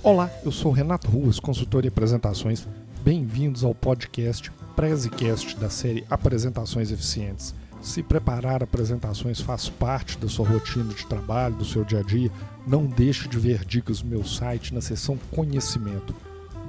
[0.00, 2.68] Olá, eu sou Renato Ruas, consultor em apresentações.
[3.02, 7.52] Bem-vindos ao podcast Prezecast da série Apresentações Eficientes.
[7.82, 12.30] Se preparar apresentações faz parte da sua rotina de trabalho, do seu dia a dia,
[12.64, 16.14] não deixe de ver dicas no meu site na seção Conhecimento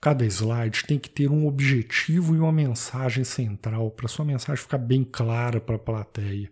[0.00, 4.78] Cada slide tem que ter um objetivo e uma mensagem central para sua mensagem ficar
[4.78, 6.50] bem clara para a plateia.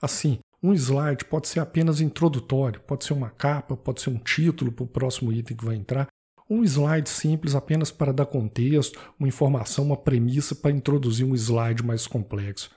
[0.00, 4.72] Assim, um slide pode ser apenas introdutório, pode ser uma capa, pode ser um título
[4.72, 6.08] para o próximo item que vai entrar,
[6.48, 11.84] um slide simples apenas para dar contexto, uma informação, uma premissa para introduzir um slide
[11.84, 12.70] mais complexo.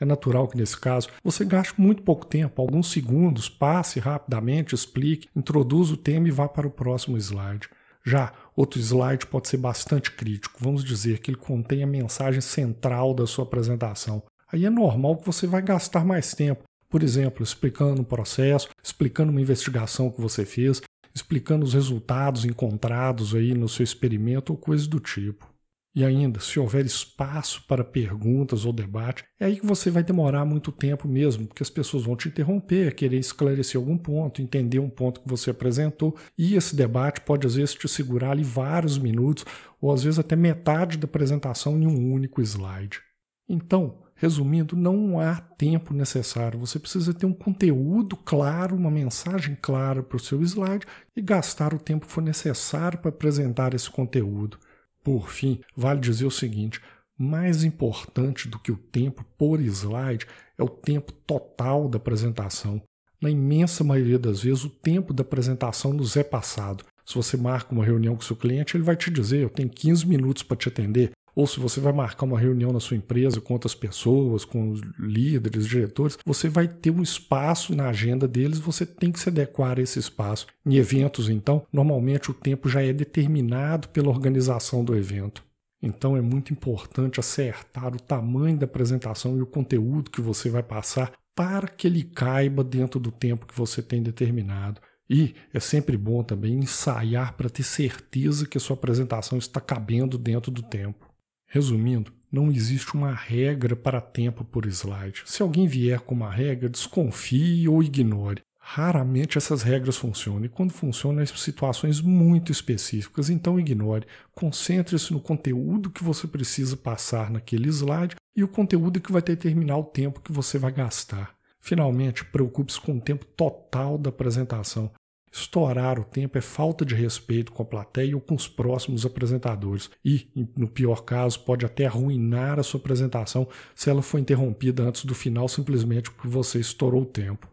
[0.00, 5.28] É natural que nesse caso você gaste muito pouco tempo, alguns segundos, passe rapidamente, explique,
[5.34, 7.68] introduza o tema e vá para o próximo slide.
[8.04, 13.14] Já outro slide pode ser bastante crítico, vamos dizer que ele contém a mensagem central
[13.14, 14.24] da sua apresentação.
[14.52, 19.30] Aí é normal que você vai gastar mais tempo, por exemplo, explicando um processo, explicando
[19.30, 20.82] uma investigação que você fez,
[21.14, 25.52] explicando os resultados encontrados aí no seu experimento ou coisas do tipo.
[25.94, 30.42] E ainda, se houver espaço para perguntas ou debate, é aí que você vai demorar
[30.46, 34.88] muito tempo mesmo, porque as pessoas vão te interromper, querer esclarecer algum ponto, entender um
[34.88, 39.44] ponto que você apresentou, e esse debate pode às vezes te segurar ali vários minutos,
[39.82, 43.00] ou às vezes até metade da apresentação em um único slide.
[43.46, 46.58] Então, Resumindo, não há tempo necessário.
[46.60, 50.86] Você precisa ter um conteúdo claro, uma mensagem clara para o seu slide
[51.16, 54.58] e gastar o tempo que for necessário para apresentar esse conteúdo.
[55.02, 56.80] Por fim, vale dizer o seguinte:
[57.18, 62.80] mais importante do que o tempo por slide é o tempo total da apresentação.
[63.20, 66.84] Na imensa maioria das vezes, o tempo da apresentação nos é passado.
[67.04, 70.06] Se você marca uma reunião com seu cliente, ele vai te dizer: Eu tenho 15
[70.06, 73.54] minutos para te atender ou se você vai marcar uma reunião na sua empresa com
[73.54, 78.84] outras pessoas, com os líderes, diretores, você vai ter um espaço na agenda deles, você
[78.84, 80.46] tem que se adequar a esse espaço.
[80.64, 85.42] Em eventos, então, normalmente o tempo já é determinado pela organização do evento.
[85.82, 90.62] Então é muito importante acertar o tamanho da apresentação e o conteúdo que você vai
[90.62, 94.80] passar para que ele caiba dentro do tempo que você tem determinado.
[95.10, 100.16] E é sempre bom também ensaiar para ter certeza que a sua apresentação está cabendo
[100.16, 101.11] dentro do tempo.
[101.54, 105.22] Resumindo, não existe uma regra para tempo por slide.
[105.26, 108.40] Se alguém vier com uma regra, desconfie ou ignore.
[108.58, 114.06] Raramente essas regras funcionam e quando funcionam em situações muito específicas, então ignore.
[114.34, 119.76] Concentre-se no conteúdo que você precisa passar naquele slide e o conteúdo que vai determinar
[119.76, 121.34] o tempo que você vai gastar.
[121.60, 124.90] Finalmente, preocupe-se com o tempo total da apresentação.
[125.34, 129.90] Estourar o tempo é falta de respeito com a plateia ou com os próximos apresentadores
[130.04, 135.06] e, no pior caso, pode até arruinar a sua apresentação se ela for interrompida antes
[135.06, 137.48] do final simplesmente porque você estourou o tempo.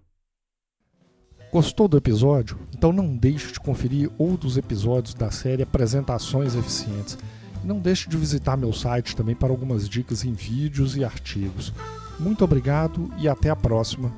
[1.53, 2.59] Gostou do episódio?
[2.77, 7.17] Então não deixe de conferir outros episódios da série Apresentações Eficientes.
[7.63, 11.73] Não deixe de visitar meu site também para algumas dicas em vídeos e artigos.
[12.19, 14.11] Muito obrigado e até a próxima.